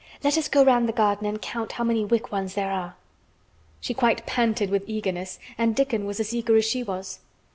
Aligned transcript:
Let 0.23 0.35
us 0.35 0.47
go 0.49 0.65
round 0.65 0.89
the 0.89 0.93
garden 0.93 1.27
and 1.27 1.39
count 1.39 1.73
how 1.73 1.83
many 1.83 2.03
wick 2.03 2.31
ones 2.31 2.55
there 2.55 2.71
are." 2.71 2.95
She 3.81 3.93
quite 3.93 4.25
panted 4.25 4.71
with 4.71 4.89
eagerness, 4.89 5.37
and 5.59 5.75
Dickon 5.75 6.05
was 6.07 6.19
as 6.19 6.33
eager 6.33 6.55
as 6.55 6.65
she 6.65 6.81
was. 6.81 7.19